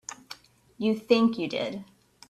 You 0.79 0.95
think 0.97 1.37
you 1.37 1.47
did. 1.47 1.85